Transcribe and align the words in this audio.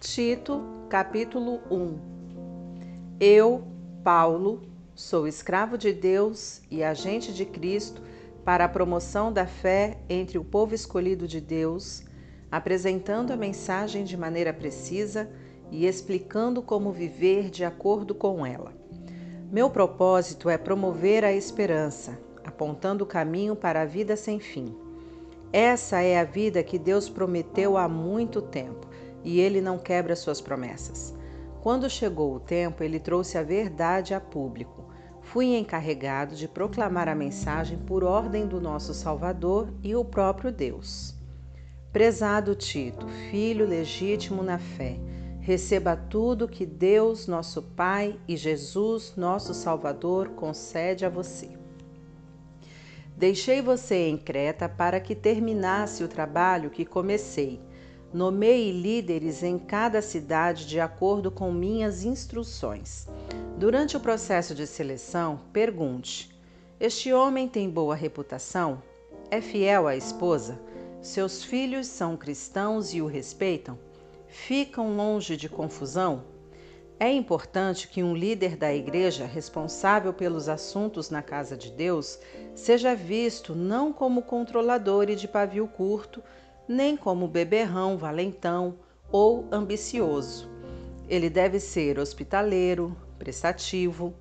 Tito, 0.00 0.62
capítulo 0.88 1.60
1 1.70 1.98
Eu, 3.20 3.62
Paulo, 4.02 4.62
sou 4.94 5.28
escravo 5.28 5.76
de 5.76 5.92
Deus 5.92 6.62
e 6.70 6.82
agente 6.82 7.34
de 7.34 7.44
Cristo 7.44 8.00
para 8.42 8.64
a 8.64 8.68
promoção 8.68 9.30
da 9.30 9.46
fé 9.46 9.98
entre 10.08 10.38
o 10.38 10.42
povo 10.42 10.74
escolhido 10.74 11.28
de 11.28 11.38
Deus, 11.38 12.02
apresentando 12.50 13.30
a 13.30 13.36
mensagem 13.36 14.02
de 14.02 14.16
maneira 14.16 14.54
precisa 14.54 15.30
e 15.70 15.84
explicando 15.84 16.62
como 16.62 16.90
viver 16.90 17.50
de 17.50 17.62
acordo 17.62 18.14
com 18.14 18.46
ela. 18.46 18.72
Meu 19.52 19.68
propósito 19.68 20.48
é 20.48 20.56
promover 20.56 21.26
a 21.26 21.32
esperança, 21.34 22.18
apontando 22.42 23.04
o 23.04 23.06
caminho 23.06 23.54
para 23.54 23.82
a 23.82 23.86
vida 23.86 24.16
sem 24.16 24.40
fim. 24.40 24.74
Essa 25.52 26.00
é 26.00 26.18
a 26.18 26.24
vida 26.24 26.62
que 26.62 26.78
Deus 26.78 27.10
prometeu 27.10 27.76
há 27.76 27.86
muito 27.86 28.40
tempo 28.40 28.88
e 29.24 29.40
ele 29.40 29.60
não 29.60 29.78
quebra 29.78 30.16
suas 30.16 30.40
promessas. 30.40 31.14
Quando 31.62 31.90
chegou 31.90 32.34
o 32.34 32.40
tempo, 32.40 32.82
ele 32.82 32.98
trouxe 32.98 33.36
a 33.36 33.42
verdade 33.42 34.14
a 34.14 34.20
público. 34.20 34.88
Fui 35.20 35.54
encarregado 35.56 36.34
de 36.34 36.48
proclamar 36.48 37.08
a 37.08 37.14
mensagem 37.14 37.78
por 37.78 38.02
ordem 38.02 38.46
do 38.46 38.60
nosso 38.60 38.94
Salvador 38.94 39.68
e 39.82 39.94
o 39.94 40.04
próprio 40.04 40.50
Deus. 40.50 41.14
Prezado 41.92 42.54
Tito, 42.54 43.06
filho 43.30 43.66
legítimo 43.66 44.42
na 44.42 44.58
fé, 44.58 44.98
receba 45.40 45.96
tudo 45.96 46.48
que 46.48 46.64
Deus, 46.64 47.26
nosso 47.26 47.62
Pai, 47.62 48.18
e 48.26 48.36
Jesus, 48.36 49.14
nosso 49.16 49.52
Salvador, 49.52 50.30
concede 50.30 51.04
a 51.04 51.10
você. 51.10 51.50
Deixei 53.16 53.60
você 53.60 54.08
em 54.08 54.16
Creta 54.16 54.66
para 54.66 54.98
que 54.98 55.14
terminasse 55.14 56.02
o 56.02 56.08
trabalho 56.08 56.70
que 56.70 56.86
comecei 56.86 57.60
Nomei 58.12 58.72
líderes 58.72 59.44
em 59.44 59.56
cada 59.56 60.02
cidade 60.02 60.66
de 60.66 60.80
acordo 60.80 61.30
com 61.30 61.52
minhas 61.52 62.02
instruções. 62.02 63.06
Durante 63.56 63.96
o 63.96 64.00
processo 64.00 64.52
de 64.52 64.66
seleção, 64.66 65.42
pergunte: 65.52 66.28
Este 66.80 67.12
homem 67.12 67.48
tem 67.48 67.70
boa 67.70 67.94
reputação? 67.94 68.82
É 69.30 69.40
fiel 69.40 69.86
à 69.86 69.94
esposa? 69.94 70.60
Seus 71.00 71.44
filhos 71.44 71.86
são 71.86 72.16
cristãos 72.16 72.92
e 72.92 73.00
o 73.00 73.06
respeitam? 73.06 73.78
Ficam 74.26 74.96
longe 74.96 75.36
de 75.36 75.48
confusão? 75.48 76.24
É 76.98 77.10
importante 77.12 77.86
que 77.86 78.02
um 78.02 78.14
líder 78.14 78.56
da 78.56 78.74
igreja 78.74 79.24
responsável 79.24 80.12
pelos 80.12 80.48
assuntos 80.48 81.10
na 81.10 81.22
casa 81.22 81.56
de 81.56 81.70
Deus 81.70 82.18
seja 82.56 82.94
visto 82.94 83.54
não 83.54 83.92
como 83.92 84.22
controlador 84.22 85.08
e 85.08 85.14
de 85.14 85.28
pavio 85.28 85.68
curto, 85.68 86.22
nem 86.70 86.96
como 86.96 87.26
beberrão, 87.26 87.98
valentão 87.98 88.76
ou 89.10 89.44
ambicioso. 89.50 90.48
Ele 91.08 91.28
deve 91.28 91.58
ser 91.58 91.98
hospitaleiro, 91.98 92.96
prestativo, 93.18 94.14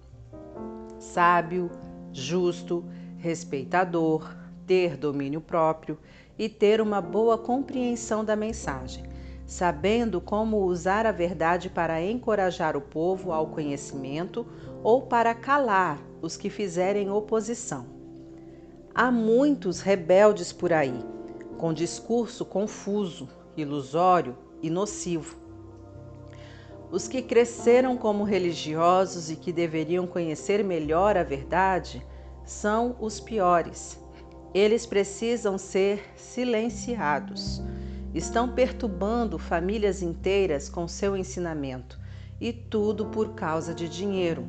sábio, 0.98 1.70
justo, 2.12 2.84
respeitador, 3.20 4.36
ter 4.66 4.98
domínio 4.98 5.40
próprio 5.40 6.00
e 6.40 6.50
ter 6.50 6.82
uma 6.82 7.00
boa 7.00 7.38
compreensão 7.38 8.26
da 8.26 8.36
mensagem, 8.36 9.04
sabendo 9.46 10.20
como 10.20 10.58
usar 10.58 11.06
a 11.06 11.12
verdade 11.12 11.70
para 11.70 12.02
encorajar 12.02 12.76
o 12.76 12.82
povo 12.82 13.32
ao 13.32 13.46
conhecimento 13.46 14.44
ou 14.82 15.04
para 15.04 15.36
calar 15.36 16.02
os 16.20 16.36
que 16.36 16.50
fizerem 16.50 17.12
oposição. 17.12 17.86
Há 18.96 19.12
muitos 19.12 19.82
rebeldes 19.82 20.52
por 20.52 20.74
aí 20.74 21.19
com 21.60 21.74
discurso 21.74 22.46
confuso, 22.46 23.28
ilusório 23.58 24.38
e 24.64 24.70
nocivo. 24.70 25.36
Os 26.90 27.06
que 27.06 27.22
cresceram 27.22 27.98
como 27.98 28.24
religiosos 28.24 29.30
e 29.30 29.36
que 29.36 29.52
deveriam 29.52 30.08
conhecer 30.08 30.64
melhor 30.64 31.18
a 31.18 31.24
verdade 31.24 32.02
são 32.46 32.96
os 33.02 33.20
piores. 33.20 34.00
Eles 34.54 34.86
precisam 34.86 35.58
ser 35.58 36.14
silenciados. 36.16 37.62
Estão 38.16 38.56
perturbando 38.56 39.38
famílias 39.38 40.02
inteiras 40.02 40.70
com 40.70 40.88
seu 40.88 41.16
ensinamento, 41.16 42.00
e 42.40 42.54
tudo 42.54 43.08
por 43.08 43.34
causa 43.36 43.74
de 43.74 43.90
dinheiro. 43.90 44.48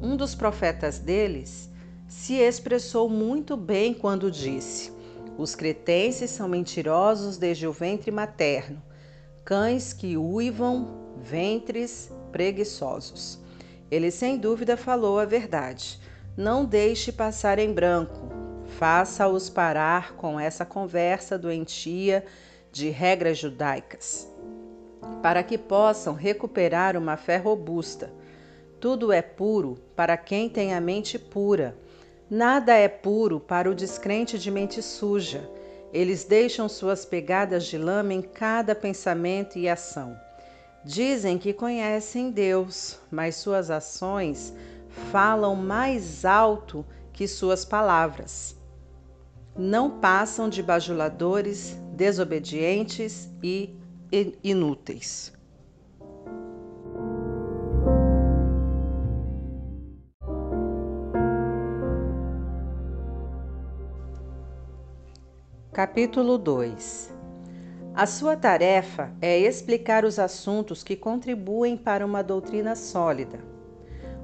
Um 0.00 0.16
dos 0.16 0.34
profetas 0.34 0.98
deles 0.98 1.70
se 2.08 2.34
expressou 2.36 3.10
muito 3.10 3.58
bem 3.58 3.92
quando 3.92 4.30
disse: 4.30 4.95
os 5.38 5.54
cretenses 5.54 6.30
são 6.30 6.48
mentirosos 6.48 7.36
desde 7.36 7.66
o 7.66 7.72
ventre 7.72 8.10
materno, 8.10 8.82
cães 9.44 9.92
que 9.92 10.16
uivam, 10.16 11.14
ventres 11.18 12.10
preguiçosos. 12.32 13.38
Ele 13.90 14.10
sem 14.10 14.38
dúvida 14.38 14.76
falou 14.76 15.18
a 15.18 15.24
verdade. 15.24 16.00
Não 16.36 16.64
deixe 16.64 17.12
passar 17.12 17.58
em 17.58 17.72
branco. 17.72 18.28
Faça-os 18.78 19.48
parar 19.48 20.14
com 20.14 20.40
essa 20.40 20.64
conversa 20.64 21.38
doentia 21.38 22.24
de 22.72 22.90
regras 22.90 23.38
judaicas, 23.38 24.28
para 25.22 25.42
que 25.42 25.56
possam 25.56 26.14
recuperar 26.14 26.96
uma 26.96 27.16
fé 27.16 27.36
robusta. 27.36 28.12
Tudo 28.80 29.12
é 29.12 29.22
puro 29.22 29.78
para 29.94 30.16
quem 30.16 30.48
tem 30.48 30.74
a 30.74 30.80
mente 30.80 31.18
pura 31.18 31.76
Nada 32.28 32.74
é 32.74 32.88
puro 32.88 33.38
para 33.38 33.70
o 33.70 33.74
descrente 33.74 34.36
de 34.36 34.50
mente 34.50 34.82
suja. 34.82 35.48
Eles 35.92 36.24
deixam 36.24 36.68
suas 36.68 37.04
pegadas 37.04 37.64
de 37.66 37.78
lama 37.78 38.12
em 38.12 38.20
cada 38.20 38.74
pensamento 38.74 39.56
e 39.56 39.68
ação. 39.68 40.18
Dizem 40.84 41.38
que 41.38 41.52
conhecem 41.52 42.32
Deus, 42.32 42.98
mas 43.12 43.36
suas 43.36 43.70
ações 43.70 44.52
falam 45.12 45.54
mais 45.54 46.24
alto 46.24 46.84
que 47.12 47.28
suas 47.28 47.64
palavras. 47.64 48.56
Não 49.56 50.00
passam 50.00 50.48
de 50.48 50.64
bajuladores, 50.64 51.78
desobedientes 51.94 53.28
e 53.40 53.74
inúteis. 54.42 55.35
Capítulo 65.76 66.38
2 66.38 67.12
A 67.94 68.06
sua 68.06 68.34
tarefa 68.34 69.12
é 69.20 69.38
explicar 69.38 70.06
os 70.06 70.18
assuntos 70.18 70.82
que 70.82 70.96
contribuem 70.96 71.76
para 71.76 72.06
uma 72.06 72.22
doutrina 72.22 72.74
sólida. 72.74 73.40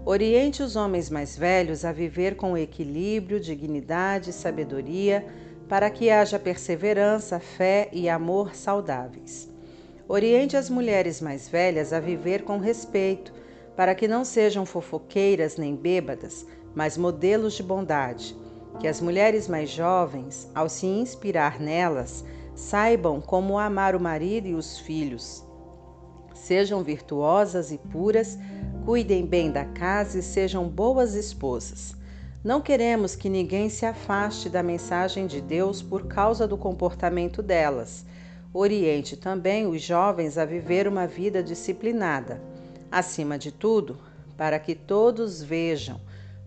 Oriente 0.03 0.63
os 0.63 0.77
homens 0.77 1.11
mais 1.11 1.37
velhos 1.37 1.85
a 1.85 1.93
viver 1.93 2.37
com 2.37 2.57
equilíbrio, 2.57 3.39
dignidade 3.39 4.31
e 4.31 4.33
sabedoria, 4.33 5.27
para 5.69 5.91
que 5.91 6.09
haja 6.09 6.39
perseverança, 6.39 7.39
fé 7.39 7.91
e 7.93 8.09
amor 8.09 8.55
saudáveis. 8.55 9.47
Oriente 10.09 10.57
as 10.57 10.71
mulheres 10.71 11.21
mais 11.21 11.51
velhas 11.51 11.93
a 11.93 12.01
viver 12.01 12.45
com 12.45 12.57
respeito, 12.57 13.31
para 13.77 13.95
que 13.95 14.09
não 14.09 14.25
sejam 14.25 14.65
fofoqueiras 14.65 15.59
nem 15.59 15.77
bêbadas, 15.77 16.47
mas 16.75 16.97
modelos 16.97 17.53
de 17.53 17.63
bondade 17.63 18.41
que 18.79 18.89
as 18.89 19.01
mulheres 19.01 19.49
mais 19.49 19.71
jovens, 19.71 20.51
ao 20.55 20.69
se 20.69 20.87
inspirar 20.87 21.61
nelas, 21.61 22.25
saibam 22.55 23.21
como 23.21 23.59
amar 23.59 23.95
o 23.95 24.01
marido 24.01 24.49
e 24.49 24.55
os 24.55 24.79
filhos. 24.79 25.45
Sejam 26.35 26.83
virtuosas 26.83 27.71
e 27.71 27.79
puras, 27.79 28.39
cuidem 28.85 29.25
bem 29.25 29.51
da 29.51 29.65
casa 29.65 30.19
e 30.19 30.23
sejam 30.23 30.69
boas 30.69 31.15
esposas. 31.15 31.95
Não 32.43 32.61
queremos 32.61 33.15
que 33.15 33.29
ninguém 33.29 33.69
se 33.69 33.87
afaste 33.87 34.49
da 34.49 34.63
mensagem 34.63 35.29
de 35.29 35.41
Deus 35.41 35.81
por 35.81 36.09
causa 36.09 36.49
do 36.49 36.59
comportamento 36.59 37.41
delas. 37.41 38.05
Oriente 38.53 39.17
também 39.17 39.67
os 39.67 39.81
jovens 39.81 40.37
a 40.37 40.45
viver 40.45 40.89
uma 40.89 41.07
vida 41.07 41.43
disciplinada. 41.43 42.43
Acima 42.91 43.39
de 43.39 43.53
tudo, 43.53 43.97
para 44.37 44.59
que 44.59 44.75
todos 44.75 45.41
vejam 45.43 46.01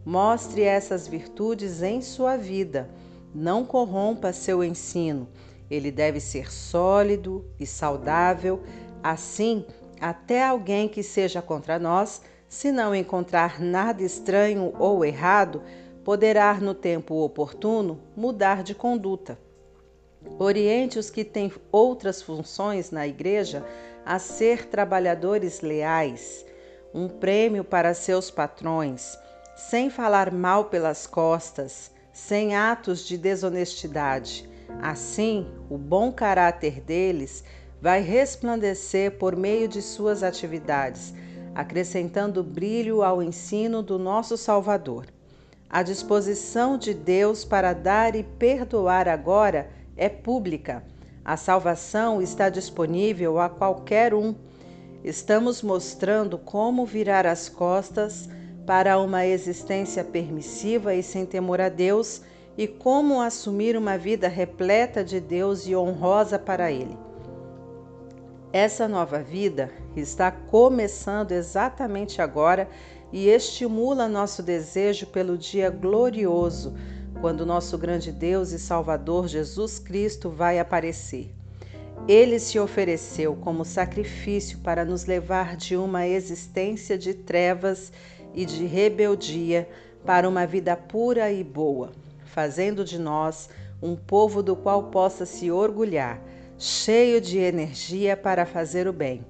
Mostre 0.05 0.61
essas 0.61 1.07
virtudes 1.07 1.81
em 1.81 1.99
sua 1.99 2.37
vida. 2.37 2.87
Não 3.33 3.65
corrompa 3.65 4.31
seu 4.31 4.63
ensino. 4.63 5.27
Ele 5.67 5.89
deve 5.89 6.19
ser 6.19 6.53
sólido 6.53 7.43
e 7.59 7.65
saudável. 7.65 8.61
Assim, 9.01 9.65
até 9.99 10.45
alguém 10.45 10.87
que 10.87 11.01
seja 11.01 11.41
contra 11.41 11.79
nós, 11.79 12.21
se 12.47 12.71
não 12.71 12.93
encontrar 12.93 13.59
nada 13.59 14.03
estranho 14.03 14.71
ou 14.77 15.03
errado, 15.03 15.63
poderá, 16.03 16.53
no 16.53 16.75
tempo 16.75 17.15
oportuno, 17.15 17.99
mudar 18.15 18.61
de 18.61 18.75
conduta. 18.75 19.39
Oriente 20.37 20.99
os 20.99 21.09
que 21.09 21.23
têm 21.23 21.51
outras 21.71 22.21
funções 22.21 22.91
na 22.91 23.07
igreja 23.07 23.65
a 24.05 24.19
ser 24.19 24.67
trabalhadores 24.67 25.61
leais, 25.61 26.45
um 26.93 27.07
prêmio 27.07 27.63
para 27.63 27.95
seus 27.95 28.29
patrões 28.29 29.17
sem 29.55 29.89
falar 29.89 30.31
mal 30.31 30.65
pelas 30.65 31.07
costas, 31.07 31.89
sem 32.11 32.55
atos 32.55 33.07
de 33.07 33.17
desonestidade. 33.17 34.49
Assim, 34.81 35.47
o 35.69 35.77
bom 35.77 36.11
caráter 36.11 36.81
deles 36.81 37.43
vai 37.81 38.01
resplandecer 38.01 39.17
por 39.17 39.35
meio 39.35 39.67
de 39.67 39.81
suas 39.81 40.23
atividades, 40.23 41.13
acrescentando 41.53 42.43
brilho 42.43 43.01
ao 43.01 43.23
ensino 43.23 43.81
do 43.81 43.97
nosso 43.97 44.37
Salvador. 44.37 45.05
A 45.69 45.81
disposição 45.83 46.77
de 46.77 46.93
Deus 46.93 47.45
para 47.45 47.73
dar 47.73 48.15
e 48.15 48.23
perdoar 48.23 49.07
agora 49.07 49.69
é 49.95 50.09
pública. 50.09 50.83
A 51.23 51.37
salvação 51.37 52.21
está 52.21 52.49
disponível 52.49 53.39
a 53.39 53.49
qualquer 53.49 54.13
um. 54.13 54.35
Estamos 55.03 55.61
mostrando 55.61 56.37
como 56.37 56.85
virar 56.85 57.25
as 57.25 57.49
costas 57.49 58.29
para 58.65 58.99
uma 58.99 59.25
existência 59.25 60.03
permissiva 60.03 60.95
e 60.95 61.03
sem 61.03 61.25
temor 61.25 61.61
a 61.61 61.69
Deus 61.69 62.21
e 62.57 62.67
como 62.67 63.21
assumir 63.21 63.75
uma 63.75 63.97
vida 63.97 64.27
repleta 64.27 65.03
de 65.03 65.19
Deus 65.19 65.67
e 65.67 65.75
honrosa 65.75 66.39
para 66.39 66.71
Ele. 66.71 66.97
Essa 68.51 68.87
nova 68.87 69.19
vida 69.21 69.69
está 69.95 70.31
começando 70.31 71.33
exatamente 71.33 72.21
agora 72.21 72.69
e 73.11 73.27
estimula 73.27 74.07
nosso 74.07 74.41
desejo 74.41 75.07
pelo 75.07 75.37
dia 75.37 75.69
glorioso, 75.69 76.73
quando 77.19 77.45
nosso 77.45 77.77
grande 77.77 78.11
Deus 78.11 78.51
e 78.51 78.59
Salvador 78.59 79.27
Jesus 79.27 79.77
Cristo 79.77 80.29
vai 80.29 80.57
aparecer. 80.57 81.33
Ele 82.07 82.39
se 82.39 82.59
ofereceu 82.59 83.35
como 83.35 83.65
sacrifício 83.65 84.59
para 84.59 84.85
nos 84.85 85.05
levar 85.05 85.55
de 85.57 85.75
uma 85.75 86.07
existência 86.07 86.97
de 86.97 87.13
trevas 87.13 87.91
e 88.35 88.45
de 88.45 88.65
rebeldia 88.65 89.67
para 90.05 90.27
uma 90.27 90.45
vida 90.45 90.75
pura 90.75 91.31
e 91.31 91.43
boa, 91.43 91.91
fazendo 92.25 92.83
de 92.83 92.99
nós 92.99 93.49
um 93.81 93.95
povo 93.95 94.43
do 94.43 94.55
qual 94.55 94.91
possa 94.91 95.25
se 95.25 95.49
orgulhar, 95.49 96.21
cheio 96.57 97.19
de 97.21 97.37
energia 97.37 98.15
para 98.15 98.45
fazer 98.45 98.87
o 98.87 98.93
bem. 98.93 99.25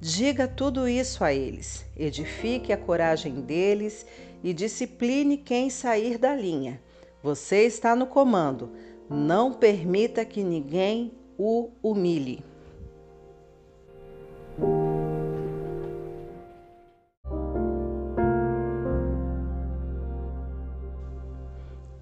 Diga 0.00 0.46
tudo 0.46 0.88
isso 0.88 1.24
a 1.24 1.32
eles, 1.32 1.84
edifique 1.96 2.72
a 2.72 2.76
coragem 2.76 3.40
deles 3.40 4.06
e 4.44 4.52
discipline 4.52 5.38
quem 5.38 5.70
sair 5.70 6.18
da 6.18 6.34
linha. 6.34 6.80
Você 7.22 7.64
está 7.64 7.96
no 7.96 8.06
comando, 8.06 8.72
não 9.08 9.52
permita 9.52 10.24
que 10.24 10.44
ninguém 10.44 11.12
o 11.38 11.70
humilhe. 11.82 12.44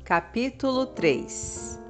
Capítulo 0.05 0.85
3 0.85 1.81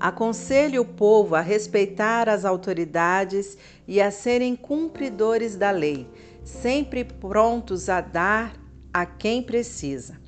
Aconselhe 0.00 0.76
o 0.76 0.84
povo 0.84 1.36
a 1.36 1.40
respeitar 1.40 2.28
as 2.28 2.44
autoridades 2.44 3.56
e 3.86 4.00
a 4.00 4.10
serem 4.10 4.56
cumpridores 4.56 5.54
da 5.54 5.70
lei, 5.70 6.04
sempre 6.42 7.04
prontos 7.04 7.88
a 7.88 8.00
dar 8.00 8.56
a 8.92 9.06
quem 9.06 9.40
precisa. 9.40 10.18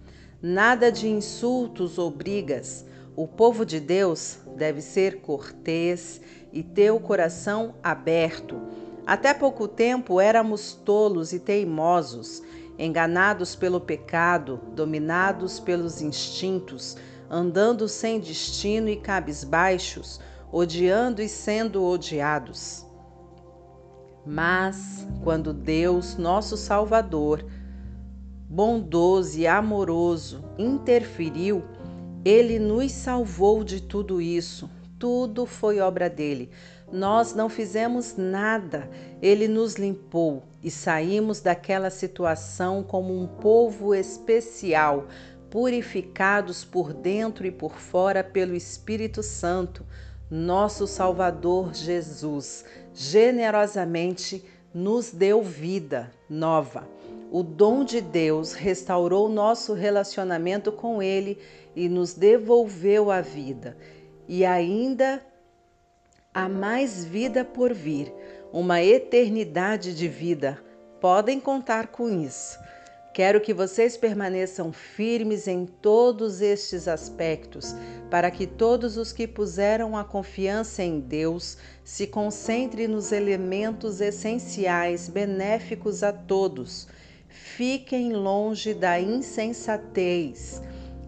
Nada 0.40 0.92
de 0.92 1.08
insultos 1.08 1.98
ou 1.98 2.12
brigas. 2.12 2.86
O 3.16 3.26
povo 3.26 3.66
de 3.66 3.80
Deus 3.80 4.38
deve 4.56 4.80
ser 4.80 5.20
cortês 5.20 6.20
e 6.52 6.62
ter 6.62 6.92
o 6.92 7.00
coração 7.00 7.74
aberto. 7.82 8.56
Até 9.04 9.34
pouco 9.34 9.66
tempo 9.66 10.20
éramos 10.20 10.74
tolos 10.74 11.32
e 11.32 11.40
teimosos, 11.40 12.40
enganados 12.78 13.56
pelo 13.56 13.80
pecado, 13.80 14.60
dominados 14.76 15.58
pelos 15.58 16.00
instintos 16.00 16.96
andando 17.30 17.88
sem 17.88 18.20
destino 18.20 18.88
e 18.88 18.96
cabisbaixos, 18.96 20.20
odiando 20.50 21.20
e 21.22 21.28
sendo 21.28 21.84
odiados. 21.84 22.86
Mas 24.24 25.06
quando 25.22 25.52
Deus, 25.52 26.16
nosso 26.16 26.56
Salvador, 26.56 27.44
bondoso 28.48 29.38
e 29.38 29.46
amoroso, 29.46 30.44
interferiu, 30.58 31.64
ele 32.24 32.58
nos 32.58 32.90
salvou 32.90 33.62
de 33.62 33.80
tudo 33.80 34.20
isso. 34.20 34.68
Tudo 34.98 35.46
foi 35.46 35.78
obra 35.78 36.10
dele. 36.10 36.50
Nós 36.90 37.34
não 37.34 37.48
fizemos 37.48 38.16
nada. 38.16 38.88
Ele 39.20 39.46
nos 39.46 39.74
limpou 39.74 40.42
e 40.62 40.70
saímos 40.70 41.40
daquela 41.40 41.90
situação 41.90 42.82
como 42.82 43.16
um 43.16 43.26
povo 43.26 43.94
especial, 43.94 45.06
purificados 45.50 46.64
por 46.64 46.92
dentro 46.92 47.46
e 47.46 47.50
por 47.50 47.78
fora 47.78 48.22
pelo 48.22 48.54
Espírito 48.54 49.22
Santo, 49.22 49.84
nosso 50.30 50.86
Salvador 50.86 51.72
Jesus, 51.72 52.64
generosamente 52.92 54.44
nos 54.74 55.10
deu 55.10 55.42
vida 55.42 56.12
nova. 56.28 56.86
O 57.30 57.42
dom 57.42 57.84
de 57.84 58.00
Deus 58.00 58.52
restaurou 58.52 59.28
nosso 59.28 59.72
relacionamento 59.72 60.70
com 60.70 61.02
Ele 61.02 61.38
e 61.74 61.88
nos 61.88 62.14
devolveu 62.14 63.10
a 63.10 63.20
vida. 63.20 63.76
E 64.28 64.44
ainda 64.44 65.22
há 66.32 66.48
mais 66.48 67.04
vida 67.04 67.44
por 67.44 67.72
vir, 67.72 68.12
uma 68.52 68.82
eternidade 68.82 69.94
de 69.94 70.08
vida. 70.08 70.58
Podem 71.00 71.38
contar 71.38 71.88
com 71.88 72.08
isso. 72.08 72.58
Quero 73.16 73.40
que 73.40 73.54
vocês 73.54 73.96
permaneçam 73.96 74.74
firmes 74.74 75.48
em 75.48 75.64
todos 75.64 76.42
estes 76.42 76.86
aspectos, 76.86 77.74
para 78.10 78.30
que 78.30 78.46
todos 78.46 78.98
os 78.98 79.10
que 79.10 79.26
puseram 79.26 79.96
a 79.96 80.04
confiança 80.04 80.82
em 80.82 81.00
Deus 81.00 81.56
se 81.82 82.06
concentrem 82.06 82.86
nos 82.86 83.12
elementos 83.12 84.02
essenciais 84.02 85.08
benéficos 85.08 86.02
a 86.02 86.12
todos. 86.12 86.88
Fiquem 87.26 88.12
longe 88.12 88.74
da 88.74 89.00
insensatez, 89.00 90.60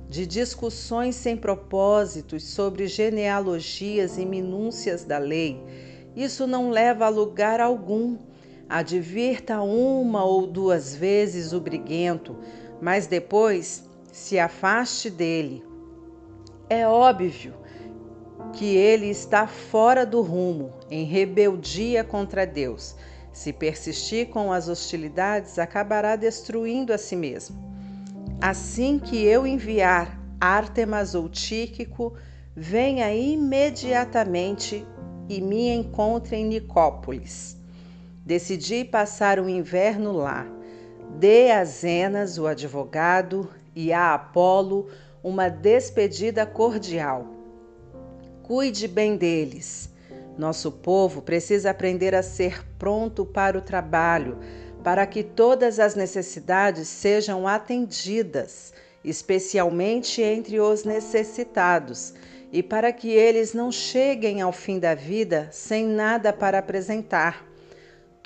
de 0.09 0.27
discussões 0.27 1.15
sem 1.15 1.37
propósitos 1.37 2.43
sobre 2.43 2.87
genealogias 2.87 4.17
e 4.17 4.25
minúcias 4.25 5.05
da 5.05 5.19
lei. 5.19 5.63
Isso 6.17 6.47
não 6.47 6.71
leva 6.71 7.05
a 7.05 7.11
lugar 7.11 7.61
algum 7.61 8.17
Advirta 8.69 9.62
uma 9.62 10.25
ou 10.25 10.47
duas 10.47 10.94
vezes 10.94 11.53
o 11.53 11.61
briguento, 11.61 12.37
mas 12.81 13.06
depois 13.06 13.88
se 14.12 14.38
afaste 14.38 15.09
dele. 15.09 15.65
É 16.69 16.87
óbvio 16.87 17.55
que 18.53 18.76
ele 18.76 19.06
está 19.06 19.47
fora 19.47 20.05
do 20.05 20.20
rumo, 20.20 20.70
em 20.91 21.04
rebeldia 21.04 22.04
contra 22.04 22.47
Deus. 22.47 22.95
Se 23.33 23.52
persistir 23.52 24.28
com 24.28 24.52
as 24.52 24.69
hostilidades, 24.69 25.59
acabará 25.59 26.16
destruindo 26.16 26.93
a 26.93 26.99
si 26.99 27.16
mesmo. 27.16 27.57
Assim 28.40 28.99
que 28.99 29.25
eu 29.25 29.47
enviar 29.47 30.21
Artemas 30.40 31.14
ou 31.14 31.28
Tíquico, 31.28 32.14
venha 32.54 33.12
imediatamente 33.14 34.87
e 35.28 35.40
me 35.40 35.69
encontre 35.71 36.37
em 36.37 36.45
Nicópolis. 36.45 37.58
Decidi 38.28 38.85
passar 38.85 39.40
o 39.40 39.49
inverno 39.49 40.12
lá. 40.12 40.47
Dê 41.18 41.50
a 41.50 41.64
Zenas, 41.64 42.37
o 42.37 42.47
advogado, 42.47 43.49
e 43.75 43.90
a 43.90 44.12
Apolo 44.12 44.90
uma 45.25 45.49
despedida 45.49 46.44
cordial. 46.44 47.26
Cuide 48.42 48.87
bem 48.87 49.16
deles. 49.16 49.88
Nosso 50.37 50.70
povo 50.70 51.23
precisa 51.23 51.70
aprender 51.70 52.14
a 52.14 52.23
ser 52.23 52.62
pronto 52.78 53.25
para 53.25 53.56
o 53.56 53.62
trabalho, 53.62 54.37
para 54.85 55.06
que 55.06 55.23
todas 55.23 55.80
as 55.80 55.94
necessidades 55.94 56.87
sejam 56.87 57.49
atendidas, 57.49 58.75
especialmente 59.02 60.20
entre 60.20 60.61
os 60.61 60.85
necessitados, 60.85 62.12
e 62.52 62.62
para 62.62 62.92
que 62.92 63.08
eles 63.08 63.54
não 63.54 63.73
cheguem 63.73 64.42
ao 64.42 64.52
fim 64.52 64.78
da 64.78 64.94
vida 64.94 65.49
sem 65.50 65.87
nada 65.87 66.30
para 66.30 66.58
apresentar. 66.58 67.48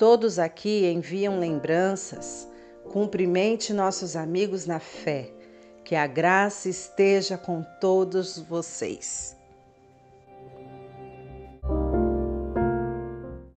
Todos 0.03 0.37
aqui 0.37 0.85
enviam 0.91 1.39
lembranças. 1.39 2.45
Cumprimente 2.91 3.71
nossos 3.71 4.17
amigos 4.17 4.65
na 4.65 4.77
fé. 4.77 5.31
Que 5.85 5.95
a 5.95 6.05
graça 6.05 6.67
esteja 6.67 7.37
com 7.37 7.63
todos 7.79 8.37
vocês. 8.37 9.33